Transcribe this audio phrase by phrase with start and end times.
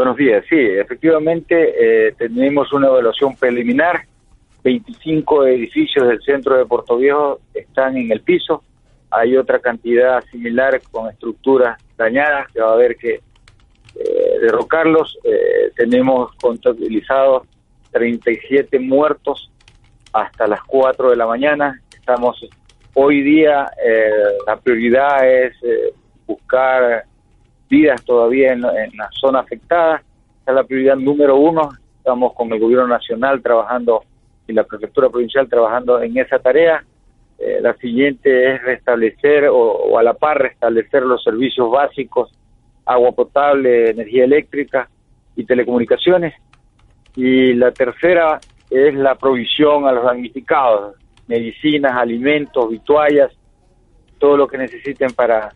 [0.00, 4.00] Buenos días, sí, efectivamente eh, tenemos una evaluación preliminar.
[4.64, 8.62] 25 edificios del centro de Puerto Viejo están en el piso.
[9.10, 15.18] Hay otra cantidad similar con estructuras dañadas que va a haber que eh, derrocarlos.
[15.22, 17.46] Eh, tenemos contabilizados
[17.90, 19.52] 37 muertos
[20.14, 21.78] hasta las 4 de la mañana.
[21.94, 22.42] Estamos
[22.94, 24.10] hoy día, eh,
[24.46, 25.92] la prioridad es eh,
[26.26, 27.04] buscar
[27.70, 30.02] vidas todavía en, la zona afectada.
[30.42, 31.70] Esa es la prioridad número uno.
[31.96, 34.02] Estamos con el gobierno nacional trabajando
[34.46, 36.84] y la prefectura provincial trabajando en esa tarea.
[37.38, 42.30] Eh, la siguiente es restablecer o, a la par restablecer los servicios básicos,
[42.84, 44.90] agua potable, energía eléctrica
[45.36, 46.34] y telecomunicaciones.
[47.14, 50.96] Y la tercera es la provisión a los damnificados,
[51.28, 53.32] medicinas, alimentos, vituallas,
[54.18, 55.54] todo lo que necesiten para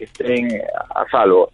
[0.00, 0.62] que estén
[0.94, 1.50] a salvo.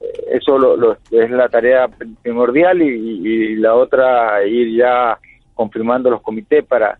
[0.00, 1.88] Eh, eso lo, es la tarea
[2.22, 5.18] primordial y, la otra ir ya
[5.54, 6.96] confirmando los comités para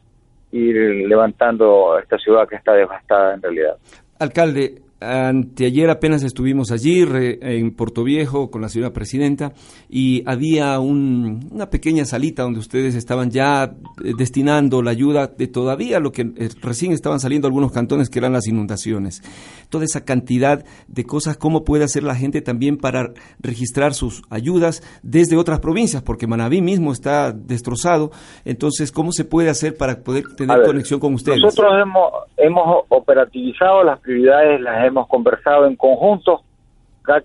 [0.50, 0.74] ir
[1.06, 3.76] levantando esta ciudad que está devastada en realidad.
[4.18, 7.04] Alcalde, Anteayer apenas estuvimos allí
[7.40, 9.52] en Puerto Viejo con la señora presidenta
[9.88, 13.74] y había una pequeña salita donde ustedes estaban ya
[14.04, 18.18] eh, destinando la ayuda de todavía lo que eh, recién estaban saliendo algunos cantones que
[18.18, 19.22] eran las inundaciones.
[19.70, 24.82] Toda esa cantidad de cosas, ¿cómo puede hacer la gente también para registrar sus ayudas
[25.04, 26.02] desde otras provincias?
[26.02, 28.10] Porque Manabí mismo está destrozado.
[28.44, 31.40] Entonces, ¿cómo se puede hacer para poder tener conexión con ustedes?
[31.40, 36.42] Nosotros hemos, hemos operativizado las prioridades, las hemos conversado en conjunto,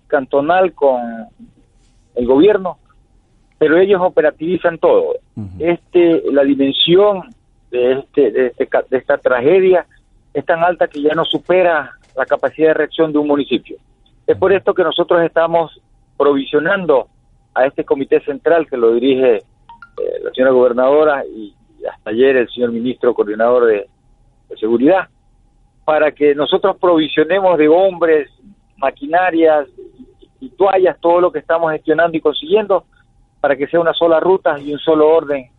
[0.07, 1.01] cantonal con
[2.15, 2.77] el gobierno,
[3.57, 5.15] pero ellos operativizan todo.
[5.59, 7.23] Este, la dimensión
[7.71, 9.85] de este, de este, de esta tragedia
[10.33, 13.77] es tan alta que ya no supera la capacidad de reacción de un municipio.
[14.25, 15.81] Es por esto que nosotros estamos
[16.17, 17.07] provisionando
[17.53, 19.43] a este comité central que lo dirige eh,
[20.23, 21.53] la señora gobernadora y,
[21.91, 23.87] hasta ayer el señor ministro coordinador de
[24.57, 25.09] seguridad,
[25.85, 28.29] para que nosotros provisionemos de hombres,
[28.77, 29.67] maquinarias
[30.39, 32.85] y toallas todo lo que estamos gestionando y consiguiendo
[33.39, 35.49] para que sea una sola ruta y un solo orden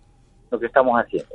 [0.50, 1.34] lo que estamos haciendo.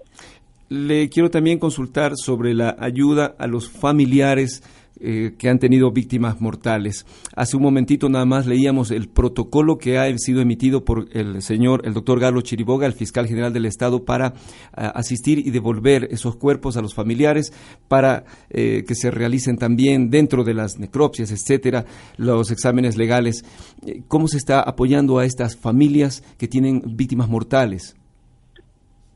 [0.70, 4.62] Le quiero también consultar sobre la ayuda a los familiares
[5.02, 7.06] eh, que han tenido víctimas mortales.
[7.34, 11.84] Hace un momentito nada más leíamos el protocolo que ha sido emitido por el señor,
[11.86, 14.34] el doctor Galo Chiriboga, el fiscal general del Estado, para
[14.74, 17.54] ah, asistir y devolver esos cuerpos a los familiares,
[17.88, 21.86] para eh, que se realicen también dentro de las necropsias, etcétera,
[22.18, 23.46] los exámenes legales.
[23.88, 27.96] Eh, ¿Cómo se está apoyando a estas familias que tienen víctimas mortales?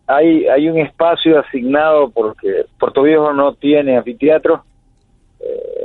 [0.05, 4.63] Hay, hay un espacio asignado porque Puerto Viejo no tiene anfiteatro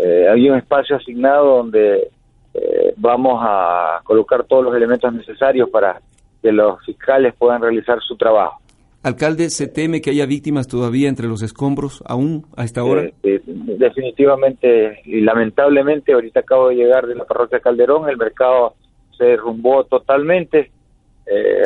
[0.01, 2.09] eh, hay un espacio asignado donde
[2.55, 6.01] eh, vamos a colocar todos los elementos necesarios para
[6.41, 8.61] que los fiscales puedan realizar su trabajo.
[9.03, 13.03] Alcalde, ¿se teme que haya víctimas todavía entre los escombros aún a esta hora?
[13.03, 18.75] Eh, eh, definitivamente y lamentablemente, ahorita acabo de llegar de la parroquia Calderón, el mercado
[19.17, 20.71] se derrumbó totalmente,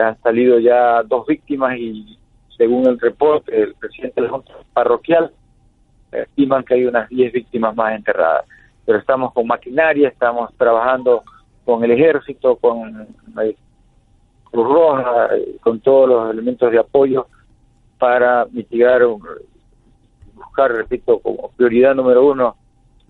[0.02, 2.18] han salido ya dos víctimas y
[2.62, 5.32] según el reporte del presidente de la Junta Parroquial,
[6.12, 8.44] estiman que hay unas 10 víctimas más enterradas.
[8.86, 11.24] Pero estamos con maquinaria, estamos trabajando
[11.64, 13.08] con el ejército, con
[14.44, 15.30] Cruz Roja,
[15.60, 17.26] con todos los elementos de apoyo
[17.98, 19.02] para mitigar,
[20.36, 22.54] buscar, repito, como prioridad número uno,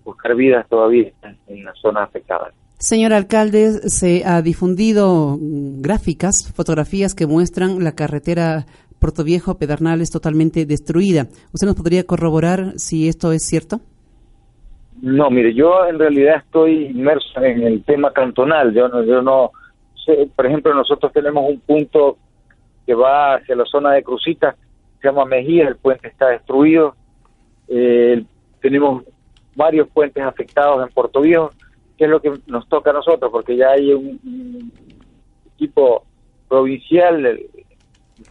[0.03, 1.11] buscar vidas todavía
[1.45, 2.55] en las zonas afectadas.
[2.79, 8.65] Señor alcalde, se ha difundido gráficas, fotografías que muestran la carretera
[9.03, 11.27] Puerto Viejo Pedernales totalmente destruida.
[11.51, 13.81] ¿Usted nos podría corroborar si esto es cierto?
[15.01, 18.73] No, mire, yo en realidad estoy inmerso en el tema cantonal.
[18.73, 19.51] Yo no, yo no
[20.05, 22.17] sé, por ejemplo, nosotros tenemos un punto
[22.85, 24.55] que va hacia la zona de Crucita,
[25.01, 26.95] se llama Mejía, el puente está destruido.
[27.67, 28.23] Eh,
[28.61, 29.03] tenemos
[29.53, 31.51] varios puentes afectados en Puerto Viejo,
[31.97, 34.71] que es lo que nos toca a nosotros, porque ya hay un
[35.57, 36.05] equipo
[36.47, 37.41] provincial,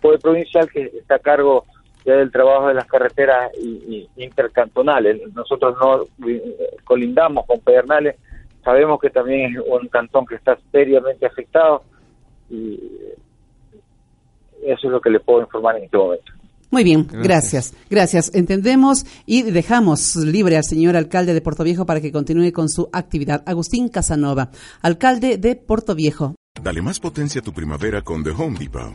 [0.00, 1.64] poder provincial que está a cargo
[2.04, 3.52] ya del trabajo de las carreteras
[4.16, 5.20] intercantonales.
[5.34, 8.16] Nosotros no eh, colindamos con Pedernales,
[8.64, 11.84] sabemos que también es un cantón que está seriamente afectado
[12.50, 12.80] y
[14.64, 16.32] eso es lo que le puedo informar en este momento.
[16.70, 17.74] Muy bien, gracias.
[17.90, 18.34] gracias.
[18.34, 22.88] Entendemos y dejamos libre al señor alcalde de Puerto Viejo para que continúe con su
[22.94, 23.42] actividad.
[23.44, 24.50] Agustín Casanova,
[24.80, 26.34] alcalde de Puerto Viejo.
[26.62, 28.94] Dale más potencia a tu primavera con The Home Depot.